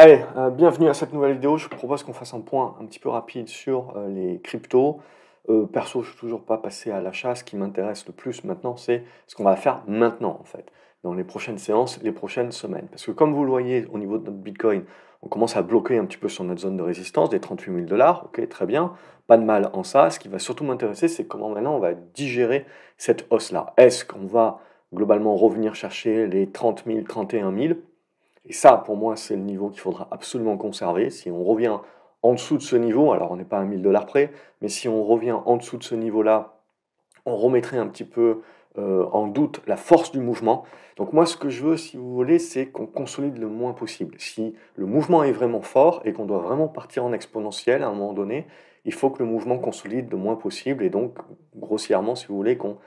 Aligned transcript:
Allez, 0.00 0.20
euh, 0.36 0.50
bienvenue 0.50 0.88
à 0.88 0.94
cette 0.94 1.12
nouvelle 1.12 1.32
vidéo. 1.32 1.56
Je 1.56 1.64
vous 1.64 1.74
propose 1.74 2.04
qu'on 2.04 2.12
fasse 2.12 2.32
un 2.32 2.40
point 2.40 2.76
un 2.80 2.86
petit 2.86 3.00
peu 3.00 3.08
rapide 3.08 3.48
sur 3.48 3.94
euh, 3.96 4.06
les 4.06 4.40
cryptos. 4.40 5.00
Euh, 5.48 5.66
perso, 5.66 6.02
je 6.02 6.06
ne 6.06 6.12
suis 6.12 6.20
toujours 6.20 6.44
pas 6.44 6.56
passé 6.56 6.92
à 6.92 7.00
l'achat. 7.00 7.34
Ce 7.34 7.42
qui 7.42 7.56
m'intéresse 7.56 8.06
le 8.06 8.12
plus 8.12 8.44
maintenant, 8.44 8.76
c'est 8.76 9.02
ce 9.26 9.34
qu'on 9.34 9.42
va 9.42 9.56
faire 9.56 9.82
maintenant, 9.88 10.38
en 10.40 10.44
fait, 10.44 10.70
dans 11.02 11.14
les 11.14 11.24
prochaines 11.24 11.58
séances, 11.58 12.00
les 12.00 12.12
prochaines 12.12 12.52
semaines. 12.52 12.86
Parce 12.92 13.06
que 13.06 13.10
comme 13.10 13.34
vous 13.34 13.42
le 13.42 13.50
voyez 13.50 13.88
au 13.92 13.98
niveau 13.98 14.18
de 14.18 14.26
notre 14.26 14.36
Bitcoin, 14.36 14.84
on 15.22 15.28
commence 15.28 15.56
à 15.56 15.62
bloquer 15.62 15.98
un 15.98 16.04
petit 16.04 16.16
peu 16.16 16.28
sur 16.28 16.44
notre 16.44 16.60
zone 16.60 16.76
de 16.76 16.82
résistance 16.84 17.28
des 17.30 17.40
38 17.40 17.74
000 17.74 17.86
dollars. 17.86 18.26
Ok, 18.26 18.48
très 18.48 18.66
bien, 18.66 18.92
pas 19.26 19.36
de 19.36 19.42
mal 19.42 19.68
en 19.72 19.82
ça. 19.82 20.10
Ce 20.10 20.20
qui 20.20 20.28
va 20.28 20.38
surtout 20.38 20.62
m'intéresser, 20.62 21.08
c'est 21.08 21.26
comment 21.26 21.48
maintenant 21.48 21.74
on 21.74 21.80
va 21.80 21.94
digérer 21.94 22.66
cette 22.98 23.26
hausse-là. 23.30 23.74
Est-ce 23.76 24.04
qu'on 24.04 24.26
va 24.26 24.60
globalement 24.94 25.34
revenir 25.34 25.74
chercher 25.74 26.28
les 26.28 26.48
30 26.48 26.84
000, 26.86 27.00
31 27.02 27.52
000 27.52 27.74
et 28.48 28.52
ça, 28.54 28.78
pour 28.78 28.96
moi, 28.96 29.14
c'est 29.16 29.36
le 29.36 29.42
niveau 29.42 29.68
qu'il 29.68 29.80
faudra 29.80 30.08
absolument 30.10 30.56
conserver. 30.56 31.10
Si 31.10 31.30
on 31.30 31.44
revient 31.44 31.78
en 32.22 32.32
dessous 32.32 32.56
de 32.56 32.62
ce 32.62 32.76
niveau, 32.76 33.12
alors 33.12 33.30
on 33.30 33.36
n'est 33.36 33.44
pas 33.44 33.58
à 33.58 33.64
1000 33.64 33.82
dollars 33.82 34.06
près, 34.06 34.32
mais 34.62 34.68
si 34.68 34.88
on 34.88 35.04
revient 35.04 35.36
en 35.44 35.56
dessous 35.56 35.76
de 35.76 35.84
ce 35.84 35.94
niveau-là, 35.94 36.54
on 37.26 37.36
remettrait 37.36 37.76
un 37.76 37.86
petit 37.86 38.04
peu 38.04 38.40
euh, 38.78 39.04
en 39.12 39.26
doute 39.26 39.60
la 39.66 39.76
force 39.76 40.12
du 40.12 40.20
mouvement. 40.20 40.64
Donc 40.96 41.12
moi, 41.12 41.26
ce 41.26 41.36
que 41.36 41.50
je 41.50 41.62
veux, 41.62 41.76
si 41.76 41.98
vous 41.98 42.14
voulez, 42.14 42.38
c'est 42.38 42.66
qu'on 42.66 42.86
consolide 42.86 43.36
le 43.36 43.48
moins 43.48 43.74
possible. 43.74 44.14
Si 44.18 44.54
le 44.76 44.86
mouvement 44.86 45.24
est 45.24 45.32
vraiment 45.32 45.60
fort 45.60 46.00
et 46.06 46.12
qu'on 46.14 46.24
doit 46.24 46.38
vraiment 46.38 46.68
partir 46.68 47.04
en 47.04 47.12
exponentiel 47.12 47.82
à 47.82 47.88
un 47.88 47.92
moment 47.92 48.14
donné, 48.14 48.46
il 48.86 48.94
faut 48.94 49.10
que 49.10 49.22
le 49.22 49.28
mouvement 49.28 49.58
consolide 49.58 50.10
le 50.10 50.16
moins 50.16 50.36
possible 50.36 50.84
et 50.84 50.90
donc, 50.90 51.18
grossièrement, 51.54 52.14
si 52.14 52.26
vous 52.28 52.36
voulez, 52.36 52.56
qu'on 52.56 52.78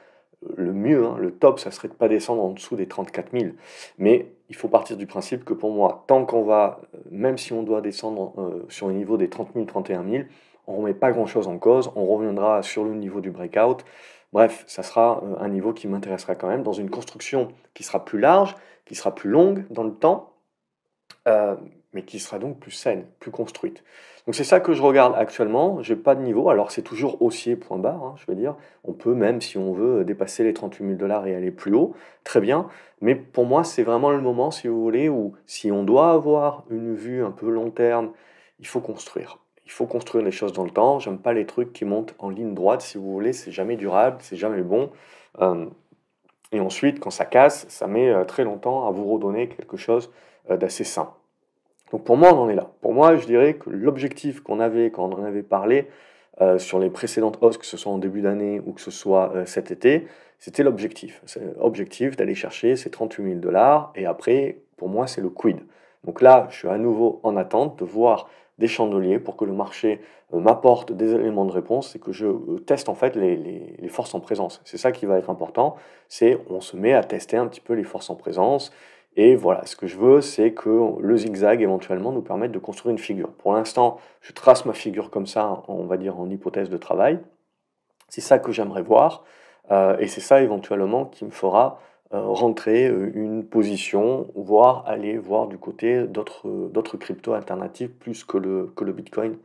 le 0.58 0.74
mieux, 0.74 1.06
hein, 1.06 1.18
le 1.20 1.32
top, 1.32 1.60
ça 1.60 1.72
serait 1.72 1.88
de 1.88 1.94
pas 1.94 2.08
descendre 2.08 2.44
en 2.44 2.52
dessous 2.52 2.76
des 2.76 2.88
34 2.88 3.32
000. 3.32 3.52
Mais 4.00 4.32
il 4.52 4.58
faut 4.58 4.68
partir 4.68 4.98
du 4.98 5.08
principe 5.08 5.46
que 5.46 5.54
pour 5.54 5.72
moi, 5.72 6.04
tant 6.08 6.26
qu'on 6.26 6.44
va, 6.44 6.82
euh, 6.94 6.98
même 7.10 7.38
si 7.38 7.54
on 7.54 7.64
doit 7.64 7.80
descendre 7.80 8.34
euh, 8.38 8.66
sur 8.68 8.90
le 8.90 8.94
niveau 8.94 9.16
des 9.16 9.30
30 9.30 9.54
000, 9.54 9.66
31 9.66 10.04
000, 10.04 10.24
on 10.68 10.74
ne 10.74 10.78
remet 10.80 10.94
pas 10.94 11.14
grand-chose 11.14 11.48
en 11.48 11.58
cause, 11.58 11.90
on 11.96 12.06
reviendra 12.06 12.62
sur 12.62 12.84
le 12.84 12.94
niveau 12.94 13.22
du 13.22 13.32
breakout. 13.32 13.86
Bref, 14.34 14.66
ça 14.68 14.84
sera 14.84 15.24
euh, 15.24 15.36
un 15.40 15.48
niveau 15.48 15.72
qui 15.72 15.88
m'intéressera 15.88 16.36
quand 16.36 16.50
même 16.50 16.64
dans 16.64 16.74
une 16.74 16.90
construction 16.90 17.48
qui 17.74 17.84
sera 17.84 18.04
plus 18.04 18.20
large, 18.20 18.58
qui 18.84 18.94
sera 18.94 19.16
plus 19.16 19.30
longue 19.30 19.66
dans 19.70 19.84
le 19.84 19.94
temps, 19.94 20.34
mais 21.94 22.04
qui 22.04 22.20
sera 22.20 22.38
donc 22.38 22.60
plus 22.60 22.72
saine, 22.72 23.06
plus 23.20 23.32
construite. 23.32 23.86
Donc 24.26 24.36
c'est 24.36 24.44
ça 24.44 24.60
que 24.60 24.74
je 24.74 24.82
regarde 24.82 25.14
actuellement. 25.18 25.82
J'ai 25.82 25.96
pas 25.96 26.16
de 26.16 26.22
niveau, 26.22 26.50
alors 26.50 26.72
c'est 26.72 26.82
toujours 26.82 27.22
haussier 27.22 27.56
point 27.56 27.78
barre, 27.78 28.04
hein, 28.04 28.16
je 28.18 28.26
veux 28.28 28.36
dire. 28.36 28.56
On 28.84 28.94
peut 28.94 29.14
même, 29.14 29.42
si 29.42 29.58
on 29.58 29.74
veut, 29.74 30.04
dépasser 30.04 30.44
les 30.44 30.54
38 30.54 30.86
000 30.86 30.98
dollars 30.98 31.28
et 31.28 31.36
aller 31.36 31.52
plus 31.52 31.74
haut, 31.74 31.96
très 32.24 32.42
bien. 32.42 32.68
Mais 33.02 33.16
pour 33.16 33.46
moi, 33.46 33.64
c'est 33.64 33.84
vraiment 33.84 34.12
le 34.12 34.22
moment, 34.22 34.52
si 34.52 34.68
vous 34.68 34.82
voulez, 34.82 35.10
où 35.10 35.34
si 35.48 35.72
on 35.72 35.84
doit 35.84 36.12
avoir 36.12 36.64
une 36.70 36.94
vue 36.96 37.24
un 37.24 37.32
peu 37.32 37.50
long 37.50 37.72
terme, 37.72 38.12
il 38.60 38.68
faut 38.68 38.80
construire. 38.80 39.40
Il 39.66 39.72
faut 39.72 39.86
construire 39.86 40.24
les 40.24 40.32
choses 40.32 40.54
dans 40.54 40.64
le 40.64 40.70
temps. 40.70 41.00
J'aime 41.00 41.18
pas 41.18 41.34
les 41.34 41.46
trucs 41.46 41.74
qui 41.74 41.86
montent 41.86 42.14
en 42.20 42.30
ligne 42.30 42.54
droite, 42.54 42.82
si 42.82 42.98
vous 42.98 43.12
voulez. 43.12 43.34
C'est 43.34 43.52
jamais 43.52 43.76
durable, 43.76 44.18
c'est 44.20 44.36
jamais 44.36 44.62
bon. 44.62 44.92
Euh, 45.40 45.66
et 46.52 46.60
ensuite, 46.60 47.00
quand 47.00 47.10
ça 47.10 47.26
casse, 47.26 47.66
ça 47.70 47.88
met 47.88 48.10
euh, 48.10 48.26
très 48.26 48.44
longtemps 48.44 48.88
à 48.88 48.92
vous 48.92 49.12
redonner 49.12 49.48
quelque 49.48 49.78
chose 49.78 50.12
euh, 50.50 50.58
d'assez 50.58 50.84
sain. 50.84 51.14
Donc 51.92 52.04
pour 52.04 52.18
moi, 52.18 52.34
on 52.34 52.40
en 52.44 52.50
est 52.50 52.56
là. 52.56 52.72
Pour 52.82 52.94
moi, 52.94 53.16
je 53.16 53.26
dirais 53.26 53.56
que 53.56 53.70
l'objectif 53.70 54.42
qu'on 54.42 54.60
avait 54.60 54.92
quand 54.92 55.06
on 55.06 55.20
en 55.20 55.24
avait 55.24 55.44
parlé 55.44 55.88
euh, 56.40 56.58
sur 56.58 56.80
les 56.80 56.90
précédentes 56.90 57.38
hausses, 57.42 57.58
que 57.58 57.66
ce 57.66 57.78
soit 57.78 57.92
en 57.92 57.98
début 57.98 58.22
d'année 58.22 58.62
ou 58.66 58.72
que 58.72 58.82
ce 58.82 58.92
soit 58.92 59.34
euh, 59.36 59.46
cet 59.46 59.72
été, 59.72 60.08
c'était 60.40 60.64
l'objectif. 60.64 61.22
C'est 61.26 61.42
l'objectif 61.60 62.16
d'aller 62.16 62.36
chercher 62.36 62.76
ces 62.76 62.90
38 62.90 63.24
000 63.24 63.36
dollars 63.40 63.92
et 63.96 64.06
après, 64.06 64.60
pour 64.78 64.88
moi, 64.88 65.06
c'est 65.08 65.22
le 65.22 65.30
quid. 65.30 65.58
Donc 66.06 66.22
là, 66.22 66.48
je 66.50 66.58
suis 66.58 66.68
à 66.70 66.78
nouveau 66.78 67.20
en 67.24 67.36
attente 67.36 67.78
de 67.78 67.86
voir 67.86 68.30
des 68.58 68.68
chandeliers 68.68 69.20
pour 69.20 69.36
que 69.36 69.44
le 69.44 69.52
marché 69.52 70.02
euh, 70.34 70.40
m'apporte 70.40 70.94
des 70.94 71.14
éléments 71.14 71.46
de 71.46 71.52
réponse 71.52 71.96
et 71.96 72.00
que 72.00 72.14
je 72.14 72.58
teste 72.60 72.88
en 72.88 72.96
fait 72.96 73.18
les, 73.18 73.36
les 73.36 73.90
forces 73.90 74.16
en 74.16 74.22
présence. 74.22 74.62
C'est 74.64 74.78
ça 74.78 74.94
qui 74.94 75.06
va 75.06 75.18
être 75.18 75.30
important, 75.30 75.76
c'est 76.08 76.40
on 76.50 76.62
se 76.62 76.78
met 76.78 76.94
à 76.94 77.04
tester 77.04 77.36
un 77.36 77.48
petit 77.48 77.62
peu 77.62 77.74
les 77.74 77.84
forces 77.84 78.10
en 78.10 78.16
présence 78.16 78.72
et 79.18 79.36
voilà, 79.36 79.66
ce 79.66 79.76
que 79.76 79.88
je 79.88 79.98
veux, 79.98 80.22
c'est 80.22 80.54
que 80.54 81.00
le 81.00 81.18
zigzag 81.18 81.62
éventuellement 81.62 82.12
nous 82.12 82.22
permette 82.22 82.52
de 82.52 82.60
construire 82.60 82.92
une 82.92 83.00
figure. 83.00 83.30
Pour 83.34 83.54
l'instant, 83.54 84.00
je 84.22 84.32
trace 84.32 84.66
ma 84.66 84.74
figure 84.74 85.10
comme 85.10 85.28
ça, 85.28 85.64
on 85.68 85.84
va 85.84 85.98
dire 85.98 86.20
en 86.20 86.30
hypothèse 86.30 86.70
de 86.70 86.78
travail. 86.78 87.20
C'est 88.08 88.22
ça 88.22 88.40
que 88.40 88.52
j'aimerais 88.52 88.84
voir. 88.84 89.24
Euh, 89.72 89.98
et 90.00 90.08
c'est 90.08 90.22
ça 90.22 90.42
éventuellement 90.42 91.06
qui 91.06 91.26
me 91.26 91.30
fera 91.30 91.80
euh, 92.14 92.22
rentrer 92.22 92.88
euh, 92.88 93.12
une 93.14 93.46
position, 93.46 94.28
voire 94.36 94.84
aller 94.88 95.18
voir 95.18 95.48
du 95.48 95.58
côté 95.58 96.06
d'autres 96.08 96.98
cryptos 96.98 97.34
alternatives 97.34 97.90
plus 97.90 98.24
que 98.24 98.38
le, 98.38 98.72
que 98.76 98.84
le 98.84 98.94
Bitcoin 98.94 99.38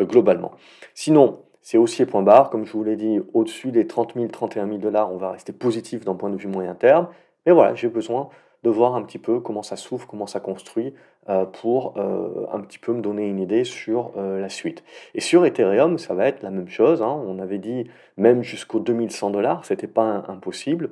globalement. 0.00 0.52
Sinon, 0.94 1.40
c'est 1.60 1.78
haussier 1.78 2.06
point 2.06 2.22
barre, 2.22 2.50
comme 2.50 2.64
je 2.64 2.72
vous 2.72 2.82
l'ai 2.82 2.96
dit, 2.96 3.20
au-dessus 3.34 3.70
des 3.70 3.86
30 3.86 4.14
000, 4.14 4.26
31 4.28 4.66
000 4.66 4.78
dollars, 4.78 5.12
on 5.12 5.16
va 5.16 5.32
rester 5.32 5.52
positif 5.52 6.04
d'un 6.04 6.14
point 6.14 6.30
de 6.30 6.36
vue 6.36 6.48
moyen 6.48 6.74
terme. 6.74 7.08
Mais 7.44 7.52
voilà, 7.52 7.74
j'ai 7.74 7.88
besoin 7.88 8.30
de 8.62 8.70
voir 8.70 8.94
un 8.94 9.02
petit 9.02 9.18
peu 9.18 9.40
comment 9.40 9.62
ça 9.62 9.76
s'ouvre, 9.76 10.06
comment 10.06 10.26
ça 10.26 10.40
construit, 10.40 10.94
euh, 11.28 11.44
pour 11.44 11.94
euh, 11.96 12.46
un 12.52 12.60
petit 12.60 12.78
peu 12.78 12.92
me 12.92 13.00
donner 13.00 13.26
une 13.26 13.38
idée 13.38 13.64
sur 13.64 14.12
euh, 14.16 14.40
la 14.40 14.48
suite. 14.48 14.84
Et 15.14 15.20
sur 15.20 15.44
Ethereum, 15.44 15.98
ça 15.98 16.14
va 16.14 16.26
être 16.26 16.42
la 16.42 16.50
même 16.50 16.68
chose. 16.68 17.02
Hein. 17.02 17.22
On 17.26 17.38
avait 17.38 17.58
dit 17.58 17.88
même 18.16 18.42
jusqu'aux 18.42 18.80
2100 18.80 19.30
dollars, 19.30 19.64
c'était 19.64 19.86
pas 19.86 20.24
impossible. 20.28 20.90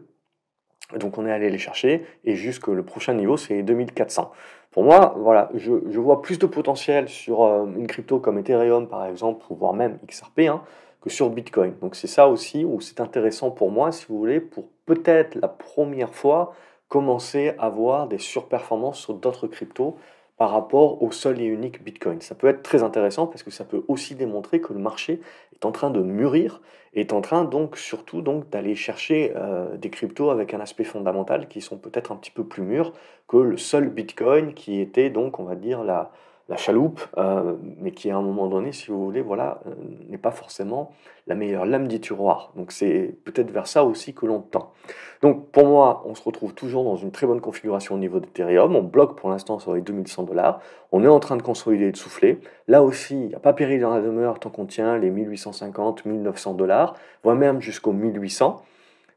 Donc 0.99 1.19
on 1.19 1.27
est 1.27 1.33
allé 1.33 1.51
les 1.51 1.59
chercher 1.59 2.05
et 2.25 2.35
jusque 2.35 2.67
le 2.67 2.85
prochain 2.85 3.15
niveau, 3.15 3.37
c'est 3.37 3.63
2400. 3.63 4.33
Pour 4.73 4.83
moi, 4.83 5.15
voilà, 5.19 5.51
je, 5.55 5.73
vois 5.99 6.23
plus 6.23 6.39
de 6.39 6.47
potentiel 6.47 7.09
sur 7.09 7.43
une 7.45 7.87
crypto 7.87 8.19
comme 8.19 8.39
Ethereum 8.39 8.89
par 8.89 9.05
exemple, 9.07 9.45
voire 9.51 9.73
même 9.73 9.99
XRP, 10.09 10.41
hein, 10.49 10.63
que 11.01 11.11
sur 11.11 11.31
Bitcoin. 11.31 11.75
Donc 11.81 11.95
c'est 11.95 12.09
ça 12.09 12.29
aussi 12.29 12.65
où 12.65 12.81
c'est 12.81 13.01
intéressant 13.01 13.53
pour 13.53 13.71
moi, 13.71 13.93
si 13.93 14.07
vous 14.09 14.19
voulez, 14.19 14.41
pour 14.41 14.65
peut-être 14.87 15.37
la 15.37 15.49
première 15.49 16.13
fois 16.13 16.55
commencer 16.91 17.55
à 17.59 17.71
voir 17.71 18.09
des 18.09 18.19
surperformances 18.19 18.99
sur 18.99 19.15
d'autres 19.15 19.47
cryptos 19.47 19.97
par 20.37 20.51
rapport 20.51 21.03
au 21.03 21.13
seul 21.13 21.41
et 21.41 21.45
unique 21.45 21.83
Bitcoin. 21.85 22.21
Ça 22.21 22.35
peut 22.35 22.49
être 22.49 22.63
très 22.63 22.83
intéressant 22.83 23.27
parce 23.27 23.43
que 23.43 23.51
ça 23.51 23.65
peut 23.65 23.85
aussi 23.89 24.15
démontrer 24.17 24.61
que 24.61 24.73
le 24.73 24.81
marché 24.81 25.21
est 25.55 25.65
en 25.65 25.71
train 25.71 25.91
de 25.91 26.01
mûrir, 26.01 26.61
est 26.95 27.13
en 27.13 27.21
train 27.21 27.45
donc 27.45 27.77
surtout 27.77 28.23
donc 28.23 28.51
d'aller 28.51 28.75
chercher 28.75 29.33
euh, 29.37 29.77
des 29.77 29.91
cryptos 29.91 30.31
avec 30.31 30.53
un 30.53 30.61
aspect 30.61 30.85
fondamental 30.85 31.47
qui 31.47 31.61
sont 31.61 31.79
peut-être 31.79 32.11
un 32.11 32.17
petit 32.17 32.33
peu 32.33 32.43
plus 32.45 32.63
mûrs 32.63 32.93
que 33.29 33.37
le 33.37 33.57
seul 33.57 33.89
Bitcoin 33.89 34.53
qui 34.53 34.81
était 34.81 35.11
donc 35.11 35.39
on 35.39 35.45
va 35.45 35.55
dire 35.55 35.85
la, 35.85 36.11
la 36.51 36.57
chaloupe, 36.57 37.01
euh, 37.17 37.55
mais 37.79 37.93
qui 37.93 38.11
à 38.11 38.17
un 38.17 38.23
moment 38.23 38.49
donné, 38.49 38.73
si 38.73 38.91
vous 38.91 39.03
voulez, 39.05 39.23
voilà, 39.23 39.61
euh, 39.67 39.71
n'est 40.09 40.19
pas 40.19 40.33
forcément 40.33 40.91
la 41.29 41.37
meilleure 41.37 41.65
lame 41.65 41.87
du 41.87 42.01
tiroir. 42.01 42.51
Donc 42.57 42.73
c'est 42.73 43.15
peut-être 43.25 43.53
vers 43.53 43.69
ça 43.69 43.85
aussi 43.85 44.15
que 44.15 44.27
l'on 44.27 44.41
tend. 44.41 44.73
Donc 45.23 45.51
pour 45.53 45.65
moi, 45.67 46.03
on 46.07 46.17
se 46.17 46.23
retrouve 46.25 46.53
toujours 46.53 46.83
dans 46.83 46.97
une 46.97 47.13
très 47.13 47.25
bonne 47.29 47.41
configuration 47.41 47.95
au 47.95 47.99
niveau 47.99 48.19
d'Ethereum. 48.19 48.75
On 48.75 48.83
bloque 48.83 49.17
pour 49.17 49.31
l'instant 49.31 49.61
sur 49.61 49.75
les 49.75 49.81
2100 49.81 50.25
dollars. 50.25 50.61
On 50.91 51.05
est 51.05 51.09
en 51.09 51.21
train 51.21 51.37
de 51.37 51.43
consolider 51.43 51.87
et 51.87 51.93
de 51.93 51.97
souffler. 51.97 52.41
Là 52.67 52.83
aussi, 52.83 53.15
il 53.15 53.29
n'y 53.29 53.35
a 53.37 53.39
pas 53.39 53.53
péril 53.53 53.81
dans 53.81 53.95
la 53.95 54.01
demeure 54.01 54.41
tant 54.41 54.51
qu'on 54.51 54.67
tient 54.67 54.99
les 54.99 55.11
1850, 55.11 56.05
1900 56.05 56.55
dollars, 56.55 56.97
voire 57.23 57.37
même 57.37 57.61
jusqu'aux 57.61 57.93
1800 57.93 58.63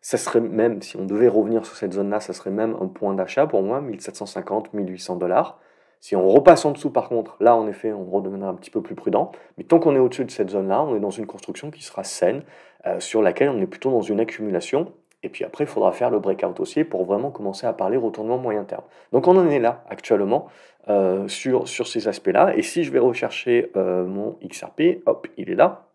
ça 0.05 0.17
serait 0.17 0.41
même, 0.41 0.81
si 0.81 0.97
on 0.97 1.05
devait 1.05 1.29
revenir 1.29 1.65
sur 1.65 1.77
cette 1.77 1.93
zone-là, 1.93 2.19
ça 2.19 2.33
serait 2.33 2.51
même 2.51 2.75
un 2.81 2.87
point 2.87 3.13
d'achat 3.13 3.47
pour 3.47 3.63
moi, 3.63 3.79
1750, 3.79 4.73
1800 4.73 5.15
dollars. 5.15 5.59
Si 6.03 6.17
on 6.17 6.27
repasse 6.27 6.65
en 6.65 6.71
dessous, 6.71 6.89
par 6.89 7.07
contre, 7.07 7.37
là, 7.39 7.55
en 7.55 7.65
effet, 7.65 7.93
on 7.93 8.03
redeviendra 8.03 8.49
un 8.49 8.55
petit 8.55 8.69
peu 8.69 8.81
plus 8.81 8.93
prudent. 8.93 9.31
Mais 9.57 9.63
tant 9.63 9.79
qu'on 9.79 9.95
est 9.95 9.99
au-dessus 9.99 10.25
de 10.25 10.31
cette 10.31 10.49
zone-là, 10.49 10.83
on 10.83 10.97
est 10.97 10.99
dans 10.99 11.11
une 11.11 11.25
construction 11.25 11.71
qui 11.71 11.81
sera 11.81 12.03
saine, 12.03 12.43
euh, 12.85 12.99
sur 12.99 13.21
laquelle 13.21 13.47
on 13.47 13.61
est 13.61 13.67
plutôt 13.67 13.89
dans 13.89 14.01
une 14.01 14.19
accumulation. 14.19 14.91
Et 15.23 15.29
puis 15.29 15.45
après, 15.45 15.63
il 15.63 15.67
faudra 15.67 15.93
faire 15.93 16.09
le 16.09 16.19
breakout 16.19 16.59
aussi 16.59 16.83
pour 16.83 17.05
vraiment 17.05 17.31
commencer 17.31 17.67
à 17.67 17.71
parler 17.71 17.95
retournement 17.95 18.37
moyen 18.37 18.65
terme. 18.65 18.83
Donc 19.13 19.29
on 19.29 19.37
en 19.37 19.47
est 19.47 19.61
là 19.61 19.85
actuellement 19.89 20.47
euh, 20.89 21.29
sur, 21.29 21.69
sur 21.69 21.87
ces 21.87 22.09
aspects-là. 22.09 22.53
Et 22.57 22.63
si 22.63 22.83
je 22.83 22.91
vais 22.91 22.99
rechercher 22.99 23.71
euh, 23.77 24.03
mon 24.05 24.37
XRP, 24.45 25.03
hop, 25.05 25.29
il 25.37 25.49
est 25.49 25.55
là. 25.55 25.87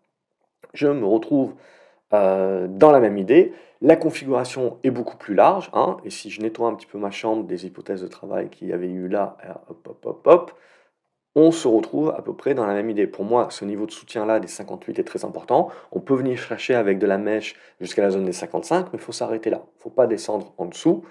Je 0.73 0.87
me 0.87 1.05
retrouve 1.05 1.53
euh, 2.13 2.67
dans 2.69 2.91
la 2.91 2.99
même 2.99 3.17
idée, 3.17 3.53
la 3.81 3.95
configuration 3.95 4.77
est 4.83 4.91
beaucoup 4.91 5.17
plus 5.17 5.35
large, 5.35 5.69
hein, 5.73 5.97
et 6.03 6.09
si 6.09 6.29
je 6.29 6.41
nettoie 6.41 6.67
un 6.67 6.75
petit 6.75 6.87
peu 6.87 6.97
ma 6.97 7.11
chambre 7.11 7.43
des 7.45 7.65
hypothèses 7.65 8.01
de 8.01 8.07
travail 8.07 8.49
qu'il 8.49 8.67
y 8.67 8.73
avait 8.73 8.89
eu 8.89 9.07
là, 9.07 9.37
euh, 9.45 9.53
hop, 9.69 9.87
hop, 9.87 10.05
hop, 10.05 10.27
hop, 10.27 10.51
on 11.35 11.51
se 11.51 11.67
retrouve 11.67 12.09
à 12.09 12.21
peu 12.21 12.33
près 12.33 12.53
dans 12.53 12.65
la 12.65 12.73
même 12.73 12.89
idée. 12.89 13.07
Pour 13.07 13.23
moi, 13.23 13.47
ce 13.51 13.63
niveau 13.63 13.85
de 13.85 13.91
soutien-là 13.91 14.39
des 14.39 14.47
58 14.47 14.99
est 14.99 15.03
très 15.03 15.23
important. 15.25 15.69
On 15.91 15.99
peut 15.99 16.15
venir 16.15 16.37
chercher 16.37 16.75
avec 16.75 16.97
de 16.99 17.05
la 17.05 17.17
mèche 17.17 17.55
jusqu'à 17.79 18.01
la 18.01 18.09
zone 18.09 18.25
des 18.25 18.33
55, 18.33 18.87
mais 18.91 18.99
il 18.99 18.99
faut 18.99 19.11
s'arrêter 19.11 19.49
là. 19.49 19.61
Il 19.63 19.77
ne 19.77 19.81
faut 19.81 19.89
pas 19.89 20.07
descendre 20.07 20.53
en 20.57 20.65
dessous. 20.65 21.05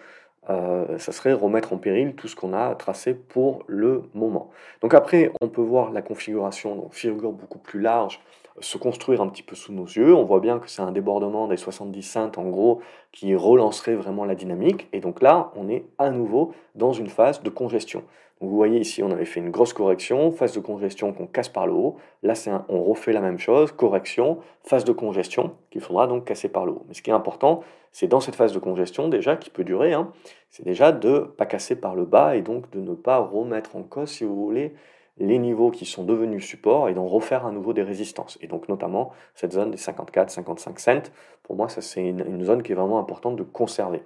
Euh, 0.50 0.98
ça 0.98 1.12
serait 1.12 1.32
remettre 1.32 1.72
en 1.72 1.78
péril 1.78 2.14
tout 2.14 2.26
ce 2.26 2.34
qu'on 2.34 2.52
a 2.52 2.74
tracé 2.74 3.14
pour 3.14 3.64
le 3.66 4.02
moment. 4.14 4.50
Donc 4.80 4.94
après, 4.94 5.30
on 5.40 5.48
peut 5.48 5.62
voir 5.62 5.92
la 5.92 6.00
configuration, 6.02 6.74
donc 6.74 6.94
figure 6.94 7.32
beaucoup 7.32 7.58
plus 7.58 7.80
large, 7.80 8.20
se 8.60 8.78
construire 8.78 9.20
un 9.20 9.28
petit 9.28 9.42
peu 9.42 9.54
sous 9.54 9.72
nos 9.72 9.84
yeux. 9.84 10.14
On 10.14 10.24
voit 10.24 10.40
bien 10.40 10.58
que 10.58 10.68
c'est 10.68 10.82
un 10.82 10.92
débordement 10.92 11.48
des 11.48 11.56
70 11.56 12.02
cents 12.02 12.32
en 12.36 12.48
gros 12.48 12.80
qui 13.12 13.34
relancerait 13.34 13.94
vraiment 13.94 14.24
la 14.24 14.34
dynamique. 14.34 14.88
Et 14.92 15.00
donc 15.00 15.22
là, 15.22 15.50
on 15.56 15.68
est 15.68 15.84
à 15.98 16.10
nouveau 16.10 16.52
dans 16.74 16.92
une 16.92 17.08
phase 17.08 17.42
de 17.42 17.50
congestion. 17.50 18.02
vous 18.40 18.54
voyez 18.54 18.78
ici, 18.78 19.02
on 19.02 19.10
avait 19.10 19.24
fait 19.24 19.40
une 19.40 19.50
grosse 19.50 19.72
correction, 19.72 20.30
phase 20.30 20.54
de 20.54 20.60
congestion 20.60 21.12
qu'on 21.12 21.26
casse 21.26 21.48
par 21.48 21.66
le 21.66 21.72
haut. 21.72 21.96
Là, 22.22 22.34
un, 22.46 22.64
on 22.68 22.82
refait 22.82 23.12
la 23.12 23.20
même 23.20 23.38
chose, 23.38 23.72
correction, 23.72 24.38
phase 24.62 24.84
de 24.84 24.92
congestion 24.92 25.52
qu'il 25.70 25.80
faudra 25.80 26.06
donc 26.06 26.24
casser 26.24 26.48
par 26.48 26.66
le 26.66 26.72
haut. 26.72 26.84
Mais 26.88 26.94
ce 26.94 27.02
qui 27.02 27.10
est 27.10 27.14
important, 27.14 27.62
c'est 27.92 28.06
dans 28.06 28.20
cette 28.20 28.36
phase 28.36 28.52
de 28.52 28.58
congestion 28.58 29.08
déjà, 29.08 29.36
qui 29.36 29.50
peut 29.50 29.64
durer, 29.64 29.92
hein, 29.92 30.12
c'est 30.50 30.64
déjà 30.64 30.92
de 30.92 31.08
ne 31.08 31.18
pas 31.18 31.46
casser 31.46 31.76
par 31.76 31.94
le 31.94 32.04
bas 32.04 32.36
et 32.36 32.42
donc 32.42 32.70
de 32.70 32.80
ne 32.80 32.94
pas 32.94 33.18
remettre 33.18 33.76
en 33.76 33.82
cause, 33.82 34.10
si 34.10 34.24
vous 34.24 34.36
voulez, 34.36 34.74
les 35.18 35.38
niveaux 35.38 35.70
qui 35.70 35.84
sont 35.84 36.04
devenus 36.04 36.44
supports 36.44 36.88
et 36.88 36.94
d'en 36.94 37.06
refaire 37.06 37.46
à 37.46 37.50
nouveau 37.50 37.72
des 37.72 37.82
résistances. 37.82 38.38
Et 38.40 38.46
donc 38.46 38.68
notamment 38.68 39.12
cette 39.34 39.52
zone 39.52 39.70
des 39.70 39.76
54-55 39.76 40.78
cents, 40.78 41.10
pour 41.42 41.56
moi 41.56 41.68
ça 41.68 41.80
c'est 41.80 42.06
une, 42.06 42.44
zone 42.44 42.62
qui 42.62 42.72
est 42.72 42.74
vraiment 42.74 42.98
importante 42.98 43.36
de 43.36 43.42
conserver. 43.42 44.02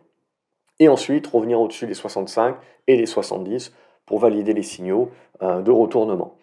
Et 0.78 0.88
ensuite 0.88 1.26
revenir 1.26 1.60
au-dessus 1.60 1.86
des 1.86 1.94
65 1.94 2.56
et 2.86 2.96
les 2.96 3.06
70 3.06 3.72
pour 4.06 4.18
valider 4.18 4.52
les 4.52 4.62
signaux 4.62 5.10
euh, 5.42 5.62
de 5.62 5.70
retournement. 5.70 6.34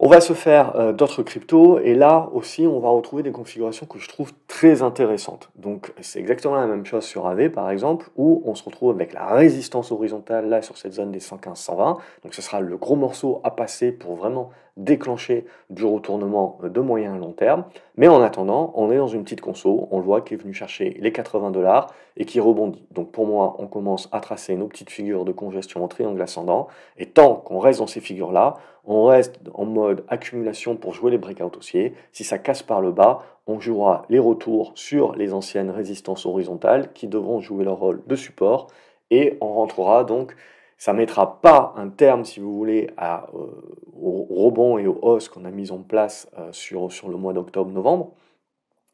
On 0.00 0.06
va 0.06 0.20
se 0.20 0.32
faire 0.32 0.76
euh, 0.76 0.92
d'autres 0.92 1.24
cryptos 1.24 1.80
et 1.80 1.92
là 1.92 2.28
aussi 2.32 2.68
on 2.68 2.78
va 2.78 2.88
retrouver 2.88 3.24
des 3.24 3.32
configurations 3.32 3.84
que 3.84 3.98
je 3.98 4.06
trouve 4.06 4.32
très 4.46 4.82
intéressantes. 4.82 5.50
Donc 5.56 5.92
c'est 6.02 6.20
exactement 6.20 6.54
la 6.54 6.68
même 6.68 6.86
chose 6.86 7.02
sur 7.02 7.26
AV 7.26 7.50
par 7.50 7.68
exemple 7.68 8.08
où 8.14 8.40
on 8.44 8.54
se 8.54 8.62
retrouve 8.62 8.90
avec 8.90 9.12
la 9.12 9.26
résistance 9.26 9.90
horizontale 9.90 10.48
là 10.48 10.62
sur 10.62 10.78
cette 10.78 10.92
zone 10.92 11.10
des 11.10 11.18
115-120. 11.18 11.98
Donc 12.22 12.32
ce 12.32 12.42
sera 12.42 12.60
le 12.60 12.76
gros 12.76 12.94
morceau 12.94 13.40
à 13.42 13.50
passer 13.50 13.90
pour 13.90 14.14
vraiment 14.14 14.50
déclencher 14.78 15.44
du 15.68 15.84
retournement 15.84 16.58
de 16.62 16.80
moyen 16.80 17.14
à 17.14 17.18
long 17.18 17.32
terme. 17.32 17.64
Mais 17.96 18.08
en 18.08 18.22
attendant, 18.22 18.72
on 18.76 18.90
est 18.90 18.96
dans 18.96 19.08
une 19.08 19.24
petite 19.24 19.40
conso, 19.40 19.88
on 19.90 19.98
le 19.98 20.04
voit 20.04 20.22
qui 20.22 20.34
est 20.34 20.36
venu 20.36 20.54
chercher 20.54 20.96
les 21.00 21.12
80 21.12 21.50
dollars 21.50 21.92
et 22.16 22.24
qui 22.24 22.40
rebondit. 22.40 22.86
Donc 22.92 23.10
pour 23.10 23.26
moi, 23.26 23.56
on 23.58 23.66
commence 23.66 24.08
à 24.12 24.20
tracer 24.20 24.56
nos 24.56 24.68
petites 24.68 24.90
figures 24.90 25.24
de 25.24 25.32
congestion 25.32 25.84
en 25.84 25.88
triangle 25.88 26.22
ascendant. 26.22 26.68
Et 26.96 27.06
tant 27.06 27.34
qu'on 27.34 27.58
reste 27.58 27.80
dans 27.80 27.86
ces 27.86 28.00
figures-là, 28.00 28.54
on 28.84 29.04
reste 29.04 29.40
en 29.52 29.66
mode 29.66 30.04
accumulation 30.08 30.76
pour 30.76 30.94
jouer 30.94 31.10
les 31.10 31.18
breakouts 31.18 31.58
haussiers. 31.58 31.94
Si 32.12 32.24
ça 32.24 32.38
casse 32.38 32.62
par 32.62 32.80
le 32.80 32.92
bas, 32.92 33.18
on 33.46 33.60
jouera 33.60 34.04
les 34.08 34.18
retours 34.18 34.72
sur 34.76 35.14
les 35.16 35.34
anciennes 35.34 35.70
résistances 35.70 36.24
horizontales 36.24 36.92
qui 36.92 37.08
devront 37.08 37.40
jouer 37.40 37.64
leur 37.64 37.78
rôle 37.78 38.02
de 38.06 38.16
support 38.16 38.68
et 39.10 39.36
on 39.40 39.52
rentrera 39.54 40.04
donc 40.04 40.34
ça 40.78 40.92
ne 40.92 40.98
mettra 40.98 41.40
pas 41.40 41.74
un 41.76 41.88
terme, 41.88 42.24
si 42.24 42.38
vous 42.38 42.54
voulez, 42.54 42.88
à, 42.96 43.26
euh, 43.34 43.67
au 44.08 44.44
rebond 44.44 44.78
et 44.78 44.86
aux 44.86 44.98
hausses 45.02 45.28
qu'on 45.28 45.44
a 45.44 45.50
mis 45.50 45.70
en 45.70 45.82
place 45.82 46.28
euh, 46.38 46.52
sur, 46.52 46.90
sur 46.92 47.08
le 47.08 47.16
mois 47.16 47.32
d'octobre-novembre. 47.32 48.12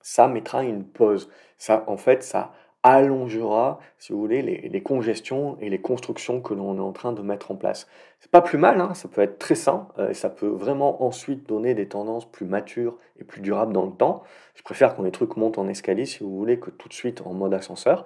Ça 0.01 0.29
mettra 0.29 0.63
une 0.65 0.85
pause. 0.85 1.31
Ça, 1.57 1.85
en 1.87 1.97
fait, 1.97 2.23
ça 2.23 2.53
allongera, 2.85 3.81
si 3.99 4.13
vous 4.13 4.21
voulez, 4.21 4.43
les, 4.43 4.83
congestions 4.83 5.57
et 5.59 5.71
les 5.71 5.81
constructions 5.81 6.43
que 6.43 6.53
l'on 6.53 6.77
est 6.77 6.81
en 6.81 6.93
train 6.93 7.15
de 7.15 7.23
mettre 7.23 7.51
en 7.51 7.57
place. 7.57 7.89
C'est 8.21 8.31
pas 8.31 8.43
plus 8.43 8.59
mal, 8.59 8.79
hein, 8.79 8.93
ça 8.93 9.09
peut 9.09 9.23
être 9.23 9.39
très 9.39 9.55
sain, 9.55 9.89
euh, 9.99 10.11
et 10.11 10.15
ça 10.15 10.29
peut 10.29 10.49
vraiment 10.49 11.03
ensuite 11.03 11.49
donner 11.49 11.73
des 11.75 11.89
tendances 11.89 12.31
plus 12.31 12.45
matures 12.45 12.99
et 13.19 13.25
plus 13.25 13.41
durables 13.41 13.73
dans 13.73 13.87
le 13.87 13.93
temps. 13.93 14.23
Je 14.55 14.63
préfère 14.63 14.95
quand 14.95 15.03
les 15.03 15.13
trucs 15.13 15.39
montent 15.39 15.57
en 15.57 15.67
escalier, 15.67 16.05
si 16.05 16.23
vous 16.23 16.37
voulez, 16.37 16.61
que 16.61 16.69
tout 16.69 16.89
de 16.89 16.93
suite 16.93 17.23
en 17.25 17.33
mode 17.33 17.55
ascenseur. 17.55 18.05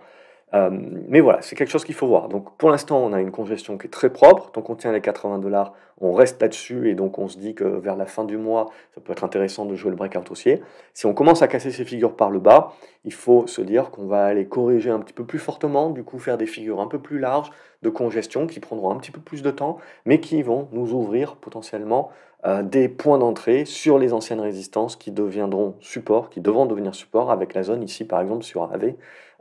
Euh, 0.55 0.71
mais 1.09 1.21
voilà, 1.21 1.43
c'est 1.43 1.57
quelque 1.57 1.71
chose 1.71 1.85
qu'il 1.85 1.95
faut 1.95 2.07
voir. 2.07 2.29
Donc 2.29 2.57
pour 2.57 2.71
l'instant, 2.71 2.99
on 2.99 3.13
a 3.13 3.21
une 3.21 3.31
congestion 3.31 3.77
qui 3.77 3.87
est 3.87 3.91
très 3.91 4.11
propre. 4.11 4.51
Tant 4.51 4.63
qu'on 4.63 4.77
tient 4.77 4.93
les 4.93 5.01
80 5.01 5.39
dollars, 5.39 5.75
on 6.01 6.13
reste 6.13 6.41
là-dessus 6.41 6.89
et 6.89 6.95
donc 6.95 7.19
on 7.19 7.29
se 7.29 7.39
dit 7.39 7.55
que 7.55 7.65
vers 7.65 7.97
la 7.97 8.07
fin 8.07 8.25
du 8.25 8.37
mois, 8.37 8.71
ça 8.95 9.01
peut 9.01 9.13
être 9.13 9.25
intéressant 9.25 9.67
de 9.67 9.75
jouer 9.75 9.91
le 9.91 9.97
breakout 9.97 10.31
haussier. 10.31 10.63
Si 10.95 11.07
on 11.07 11.13
commence 11.13 11.43
à 11.43 11.49
casser 11.49 11.71
ces 11.71 11.85
figures 11.85 12.17
par 12.17 12.31
le 12.31 12.39
bas, 12.39 12.73
il 13.05 13.13
faut 13.13 13.47
se 13.47 13.61
dire 13.61 13.91
qu'on 13.91 14.07
va 14.07 14.25
aller 14.25 14.47
corriger 14.47 14.91
un 14.91 15.01
petit 15.01 15.13
peu 15.13 15.25
plus 15.25 15.39
fortement, 15.39 15.91
du 15.91 16.05
coup 16.05 16.19
faire 16.19 16.39
des 16.39 16.47
figures 16.47 16.81
un 16.81 16.87
peu 16.87 16.99
plus 16.99 17.19
larges 17.19 17.51
de 17.83 17.91
congestion 17.91 18.47
qui 18.47 18.61
prendront 18.61 18.91
un 18.91 18.97
petit 18.97 19.11
peu 19.11 19.21
plus 19.21 19.43
de 19.43 19.51
temps, 19.51 19.79
mais 20.05 20.21
qui 20.21 20.43
vont 20.43 20.69
nous 20.73 20.93
ouvrir 20.93 21.37
potentiellement 21.37 22.11
euh, 22.47 22.63
des 22.63 22.89
points 22.89 23.19
d'entrée 23.19 23.65
sur 23.65 23.99
les 23.99 24.13
anciennes 24.13 24.41
résistances 24.41 24.95
qui 24.95 25.11
deviendront 25.11 25.75
support, 25.81 26.31
qui 26.31 26.41
devront 26.41 26.67
devenir 26.67 26.95
support 26.95 27.33
avec 27.33 27.53
la 27.53 27.65
zone 27.65 27.83
ici 27.83 28.05
par 28.05 28.21
exemple 28.21 28.45
sur 28.45 28.63
AV 28.73 28.95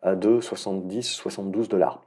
de 0.05 0.39
70-72 0.39 1.67
dollars. 1.67 2.01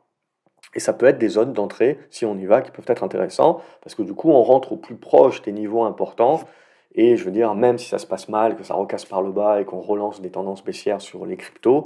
Et 0.74 0.80
ça 0.80 0.92
peut 0.92 1.06
être 1.06 1.18
des 1.18 1.28
zones 1.28 1.52
d'entrée, 1.52 1.98
si 2.10 2.24
on 2.24 2.36
y 2.36 2.46
va, 2.46 2.62
qui 2.62 2.70
peuvent 2.70 2.84
être 2.88 3.02
intéressants, 3.02 3.60
parce 3.82 3.94
que 3.94 4.02
du 4.02 4.14
coup, 4.14 4.30
on 4.30 4.42
rentre 4.42 4.72
au 4.72 4.76
plus 4.76 4.96
proche 4.96 5.42
des 5.42 5.52
niveaux 5.52 5.82
importants. 5.82 6.40
Et 6.94 7.16
je 7.16 7.24
veux 7.24 7.30
dire, 7.30 7.54
même 7.54 7.78
si 7.78 7.88
ça 7.88 7.98
se 7.98 8.06
passe 8.06 8.28
mal, 8.28 8.56
que 8.56 8.62
ça 8.62 8.74
recasse 8.74 9.04
par 9.04 9.22
le 9.22 9.32
bas 9.32 9.60
et 9.60 9.64
qu'on 9.64 9.80
relance 9.80 10.20
des 10.20 10.30
tendances 10.30 10.64
baissières 10.64 11.00
sur 11.00 11.26
les 11.26 11.36
cryptos, 11.36 11.84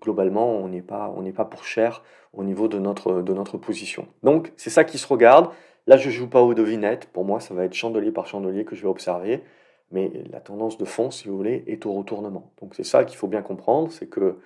globalement, 0.00 0.48
on 0.48 0.68
n'est 0.68 0.82
pas, 0.82 1.12
pas 1.34 1.44
pour 1.44 1.64
cher 1.64 2.02
au 2.32 2.44
niveau 2.44 2.68
de 2.68 2.78
notre, 2.78 3.22
de 3.22 3.32
notre 3.32 3.58
position. 3.58 4.06
Donc, 4.22 4.52
c'est 4.56 4.70
ça 4.70 4.84
qui 4.84 4.98
se 4.98 5.06
regarde. 5.06 5.50
Là, 5.86 5.96
je 5.96 6.08
ne 6.08 6.12
joue 6.12 6.28
pas 6.28 6.42
aux 6.42 6.54
devinettes. 6.54 7.06
Pour 7.06 7.24
moi, 7.24 7.40
ça 7.40 7.54
va 7.54 7.64
être 7.64 7.74
chandelier 7.74 8.12
par 8.12 8.26
chandelier 8.26 8.64
que 8.64 8.76
je 8.76 8.82
vais 8.82 8.88
observer. 8.88 9.42
Mais 9.90 10.10
la 10.30 10.40
tendance 10.40 10.78
de 10.78 10.84
fond, 10.84 11.10
si 11.10 11.26
vous 11.26 11.36
voulez, 11.36 11.64
est 11.66 11.84
au 11.86 11.92
retournement. 11.92 12.52
Donc, 12.60 12.74
c'est 12.76 12.84
ça 12.84 13.04
qu'il 13.04 13.16
faut 13.16 13.26
bien 13.26 13.42
comprendre, 13.42 13.90
c'est 13.90 14.06
que 14.06 14.36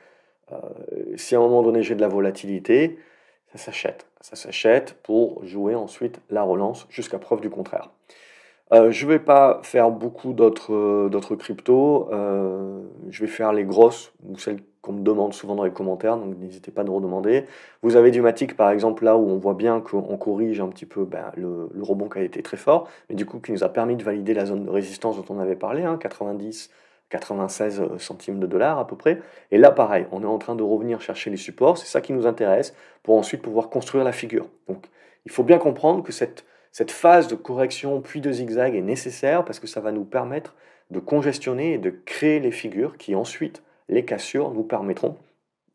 si 1.17 1.35
à 1.35 1.38
un 1.38 1.43
moment 1.43 1.62
donné 1.62 1.82
j'ai 1.82 1.94
de 1.94 2.00
la 2.00 2.08
volatilité, 2.08 2.99
ça 3.52 3.58
s'achète. 3.58 4.06
Ça 4.20 4.37
s'achète 4.37 4.94
pour 5.02 5.44
jouer 5.44 5.75
ensuite 5.75 6.20
la 6.31 6.43
relance 6.43 6.87
jusqu'à 6.91 7.19
preuve 7.19 7.41
du 7.41 7.50
contraire. 7.50 7.91
Euh, 8.73 8.91
je 8.91 9.06
ne 9.06 9.12
vais 9.12 9.19
pas 9.19 9.61
faire 9.62 9.91
beaucoup 9.91 10.32
d'autres 10.32 10.73
euh, 10.73 11.37
cryptos. 11.38 12.08
je 13.11 13.20
vais 13.20 13.31
faire 13.31 13.52
les 13.52 13.64
grosses 13.64 14.12
ou 14.26 14.38
celles 14.38 14.61
qu'on 14.81 14.93
me 14.93 15.02
demande 15.02 15.32
souvent 15.32 15.55
dans 15.55 15.64
les 15.64 15.70
commentaires, 15.70 16.17
donc 16.17 16.37
n'hésitez 16.38 16.70
pas 16.70 16.82
à 16.82 16.85
nous 16.85 16.94
redemander. 16.94 17.44
Vous 17.82 17.97
avez 17.97 18.11
du 18.11 18.20
Matic 18.20 18.56
par 18.56 18.70
exemple 18.70 19.05
là 19.05 19.17
où 19.17 19.29
on 19.31 19.38
voit 19.38 19.55
bien 19.55 19.81
qu'on 19.81 20.17
corrige 20.19 20.61
un 20.61 20.69
petit 20.69 20.85
peu 20.87 21.05
ben, 21.05 21.32
le, 21.37 21.70
rebond 21.81 22.08
qui 22.08 22.19
a 22.19 22.23
été 22.23 22.43
très 22.43 22.56
fort, 22.58 22.88
mais 23.08 23.17
du 23.17 23.25
coup 23.25 23.40
qui 23.40 23.52
nous 23.52 23.64
a 23.64 23.69
permis 23.69 23.97
de 23.97 24.02
valider 24.02 24.35
la 24.35 24.44
zone 24.47 24.64
de 24.64 24.70
résistance 24.70 25.17
dont 25.17 25.35
on 25.35 25.38
avait 25.38 25.56
parlé, 25.56 25.85
90, 25.99 26.70
hein, 26.70 26.76
96 27.10 27.80
euh, 27.80 27.98
centimes 27.98 28.40
de 28.40 28.46
dollars 28.46 28.78
à 28.78 28.86
peu 28.86 28.96
près. 28.96 29.20
Et 29.50 29.58
là, 29.58 29.70
pareil, 29.70 30.06
on 30.12 30.22
est 30.22 30.26
en 30.26 30.38
train 30.38 30.54
de 30.54 30.62
revenir 30.62 31.00
chercher 31.00 31.30
les 31.30 31.36
supports, 31.36 31.78
c'est 31.78 31.86
ça 31.86 32.00
qui 32.00 32.12
nous 32.12 32.26
intéresse, 32.26 32.74
pour 33.02 33.16
ensuite 33.16 33.42
pouvoir 33.42 33.70
construire 33.70 34.04
la 34.04 34.12
figure. 34.12 34.46
Donc, 34.68 34.86
il 35.26 35.30
faut 35.30 35.44
bien 35.44 35.58
comprendre 35.58 36.02
que 36.02 36.12
cette, 36.12 36.44
cette 36.72 36.90
phase 36.90 37.28
de 37.28 37.34
correction 37.34 38.00
puis 38.00 38.20
de 38.20 38.32
zigzag 38.32 38.74
est 38.74 38.82
nécessaire 38.82 39.44
parce 39.44 39.60
que 39.60 39.66
ça 39.66 39.80
va 39.80 39.92
nous 39.92 40.04
permettre 40.04 40.54
de 40.90 41.00
congestionner 41.00 41.74
et 41.74 41.78
de 41.78 41.90
créer 41.90 42.40
les 42.40 42.50
figures 42.50 42.96
qui 42.96 43.14
ensuite, 43.14 43.62
les 43.88 44.04
cassures, 44.04 44.50
nous 44.50 44.62
permettront 44.62 45.16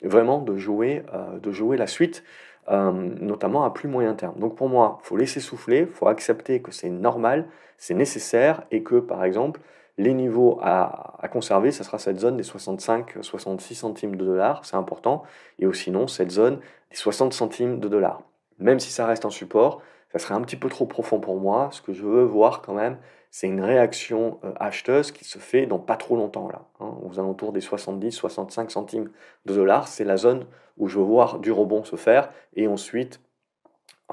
vraiment 0.04 0.40
de 0.40 0.58
jouer, 0.58 1.04
euh, 1.14 1.40
de 1.40 1.52
jouer 1.52 1.78
la 1.78 1.88
suite, 1.88 2.24
euh, 2.70 2.92
notamment 2.92 3.64
à 3.64 3.72
plus 3.72 3.88
moyen 3.88 4.14
terme. 4.14 4.38
Donc 4.40 4.56
pour 4.56 4.70
moi, 4.70 5.00
il 5.02 5.08
faut 5.08 5.18
laisser 5.18 5.40
souffler, 5.40 5.80
il 5.80 5.88
faut 5.88 6.08
accepter 6.08 6.62
que 6.62 6.72
c'est 6.72 6.90
normal, 6.90 7.48
c'est 7.78 7.96
nécessaire 7.96 8.64
et 8.72 8.84
que 8.84 8.96
par 8.96 9.24
exemple, 9.24 9.60
les 10.00 10.14
niveaux 10.14 10.58
à, 10.62 11.28
conserver, 11.30 11.72
ça 11.72 11.84
sera 11.84 12.00
cette 12.00 12.20
zone 12.20 12.38
des 12.38 12.44
65-66 12.44 13.76
centimes 13.76 14.16
de 14.16 14.26
dollars, 14.26 14.64
c'est 14.64 14.78
important, 14.78 15.24
et 15.60 15.66
aussi 15.66 15.84
sinon 15.84 16.08
cette 16.08 16.32
zone 16.32 16.60
des 16.90 16.96
60 16.96 17.34
centimes 17.34 17.80
de 17.82 17.88
dollars. 17.90 18.24
Même 18.60 18.80
si 18.80 18.92
ça 18.92 19.06
reste 19.06 19.26
un 19.26 19.30
support, 19.30 19.82
ça 20.14 20.18
serait 20.18 20.36
un 20.36 20.42
petit 20.42 20.56
peu 20.56 20.70
trop 20.70 20.86
profond 20.86 21.20
pour 21.20 21.38
moi. 21.38 21.68
Ce 21.74 21.82
que 21.82 21.92
je 21.92 22.04
veux 22.04 22.24
voir 22.24 22.62
quand 22.62 22.74
même, 22.74 22.98
c'est 23.30 23.48
une 23.48 23.62
réaction 23.62 24.40
euh, 24.46 24.54
acheteuse 24.56 25.12
qui 25.12 25.26
se 25.26 25.38
fait 25.38 25.66
dans 25.66 25.80
pas 25.80 25.98
trop 25.98 26.16
longtemps 26.16 26.48
là, 26.48 26.62
hein, 26.80 26.96
aux 27.04 27.20
alentours 27.20 27.52
des 27.52 27.60
70-65 27.60 28.70
centimes 28.70 29.12
de 29.46 29.54
dollars. 29.54 29.90
C'est 29.90 30.06
la 30.06 30.16
zone 30.16 30.46
où 30.78 30.88
je 30.88 30.98
veux 30.98 31.06
voir 31.06 31.40
du 31.40 31.52
rebond 31.52 31.84
se 31.84 31.98
faire 31.98 32.32
et 32.56 32.68
ensuite 32.68 33.20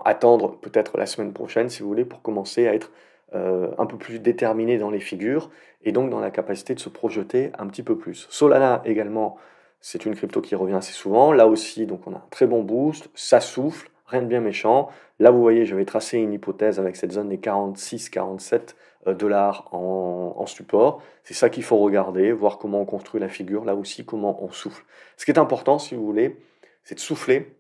attendre 0.05 0.59
peut-être 0.59 0.99
la 0.99 1.07
semaine 1.07 1.33
prochaine, 1.33 1.71
si 1.71 1.83
vous 1.83 1.89
voulez, 1.89 2.05
pour 2.05 2.23
commencer 2.23 2.67
à 2.67 2.75
être 2.75 2.91
euh, 3.35 3.71
un 3.79 3.87
peu 3.87 3.97
plus 3.97 4.21
déterminé 4.21 4.79
dans 4.79 4.91
les 4.91 5.01
figures 5.01 5.51
et 5.83 5.93
donc 5.93 6.11
dans 6.11 6.21
la 6.21 6.31
capacité 6.31 6.75
de 6.75 6.81
se 6.81 6.89
projeter 6.89 7.51
un 7.59 7.67
petit 7.67 7.83
peu 7.83 7.97
plus. 7.97 8.27
Solana 8.31 8.83
également, 8.85 9.37
c'est 9.81 10.07
une 10.07 10.15
crypto 10.15 10.41
qui 10.41 10.55
revient 10.55 10.75
assez 10.75 10.93
souvent. 10.93 11.33
Là 11.33 11.47
aussi, 11.47 11.87
donc 11.87 12.07
on 12.07 12.13
a 12.13 12.17
un 12.17 12.27
très 12.31 12.47
bon 12.47 12.63
boost, 12.63 13.09
ça 13.15 13.41
souffle, 13.41 13.91
rien 14.07 14.23
de 14.23 14.27
bien 14.27 14.41
méchant. 14.41 14.91
Là, 15.19 15.31
vous 15.31 15.41
voyez, 15.41 15.65
j'avais 15.65 15.85
tracé 15.85 16.19
une 16.19 16.33
hypothèse 16.33 16.79
avec 16.79 16.97
cette 16.97 17.13
zone 17.13 17.29
des 17.29 17.39
46-47 17.39 18.75
euh, 19.07 19.15
dollars 19.15 19.69
en, 19.73 20.47
support. 20.47 21.03
C'est 21.25 21.35
ça 21.35 21.51
qu'il 21.51 21.65
faut 21.65 21.79
regarder, 21.79 22.31
voir 22.31 22.59
comment 22.59 22.81
on 22.81 22.85
construit 22.85 23.21
la 23.21 23.29
figure, 23.29 23.65
là 23.65 23.75
aussi 23.75 24.05
comment 24.05 24.43
on 24.45 24.53
souffle. 24.53 24.85
Ce 25.17 25.25
qui 25.25 25.33
est 25.33 25.39
important, 25.39 25.81
si 25.81 25.97
vous 25.97 26.07
voulez, 26.07 26.37
c'est 26.85 26.95
de 26.95 27.01
souffler, 27.01 27.57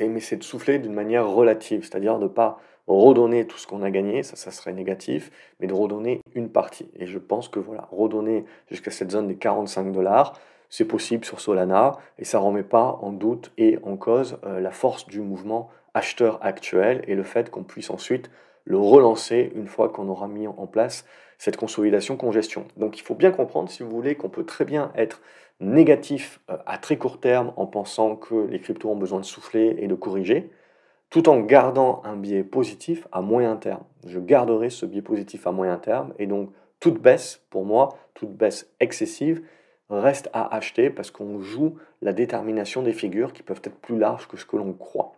mais 0.00 0.20
c'est 0.20 0.36
de 0.36 0.44
souffler 0.44 0.78
d'une 0.78 0.92
manière 0.92 1.26
relative, 1.26 1.82
c'est-à-dire 1.82 2.18
de 2.18 2.24
ne 2.24 2.28
pas 2.28 2.60
redonner 2.88 3.46
tout 3.46 3.58
ce 3.58 3.66
qu'on 3.66 3.82
a 3.82 3.90
gagné, 3.90 4.22
ça, 4.22 4.50
serait 4.50 4.72
négatif, 4.72 5.30
mais 5.60 5.66
de 5.66 5.74
redonner 5.74 6.20
une 6.34 6.48
partie. 6.48 6.90
Et 6.96 7.06
je 7.06 7.18
pense 7.18 7.48
que 7.48 7.60
voilà, 7.60 7.88
redonner 7.92 8.44
jusqu'à 8.70 8.90
cette 8.90 9.10
zone 9.10 9.28
des 9.28 9.36
45 9.36 9.92
dollars, 9.92 10.40
c'est 10.70 10.84
possible 10.84 11.24
sur 11.24 11.40
Solana 11.40 11.96
et 12.18 12.24
ça 12.24 12.38
ne 12.38 12.44
remet 12.44 12.62
pas 12.62 12.98
en 13.02 13.12
doute 13.12 13.52
et 13.56 13.78
en 13.82 13.96
cause 13.96 14.38
euh, 14.44 14.60
la 14.60 14.70
force 14.70 15.06
du 15.06 15.20
mouvement 15.20 15.70
acheteur 15.94 16.38
actuel 16.42 17.02
et 17.06 17.14
le 17.14 17.22
fait 17.22 17.50
qu'on 17.50 17.62
puisse 17.62 17.90
ensuite 17.90 18.30
le 18.64 18.76
relancer 18.76 19.50
une 19.54 19.66
fois 19.66 19.88
qu'on 19.88 20.08
aura 20.08 20.28
mis 20.28 20.46
en 20.46 20.66
place 20.66 21.06
cette 21.38 21.56
consolidation 21.56 22.16
congestion. 22.16 22.66
Donc 22.76 22.98
il 22.98 23.02
faut 23.02 23.14
bien 23.14 23.30
comprendre, 23.30 23.70
si 23.70 23.82
vous 23.82 23.90
voulez, 23.90 24.14
qu'on 24.14 24.28
peut 24.28 24.44
très 24.44 24.64
bien 24.64 24.92
être 24.94 25.22
négatif 25.60 26.40
euh, 26.50 26.56
à 26.66 26.78
très 26.78 26.96
court 26.96 27.20
terme 27.20 27.52
en 27.56 27.66
pensant 27.66 28.16
que 28.16 28.46
les 28.46 28.60
cryptos 28.60 28.90
ont 28.90 28.96
besoin 28.96 29.20
de 29.20 29.24
souffler 29.24 29.76
et 29.78 29.86
de 29.86 29.94
corriger, 29.94 30.50
tout 31.10 31.28
en 31.28 31.40
gardant 31.40 32.02
un 32.04 32.16
biais 32.16 32.44
positif 32.44 33.06
à 33.12 33.20
moyen 33.20 33.56
terme. 33.56 33.82
Je 34.06 34.18
garderai 34.18 34.70
ce 34.70 34.86
biais 34.86 35.02
positif 35.02 35.46
à 35.46 35.52
moyen 35.52 35.78
terme 35.78 36.12
et 36.18 36.26
donc 36.26 36.50
toute 36.80 37.00
baisse, 37.00 37.40
pour 37.50 37.64
moi, 37.64 37.96
toute 38.14 38.32
baisse 38.36 38.70
excessive, 38.80 39.42
reste 39.90 40.28
à 40.32 40.54
acheter 40.54 40.90
parce 40.90 41.10
qu'on 41.10 41.40
joue 41.40 41.76
la 42.02 42.12
détermination 42.12 42.82
des 42.82 42.92
figures 42.92 43.32
qui 43.32 43.42
peuvent 43.42 43.62
être 43.64 43.80
plus 43.80 43.98
larges 43.98 44.28
que 44.28 44.36
ce 44.36 44.44
que 44.44 44.56
l'on 44.56 44.72
croit. 44.72 45.12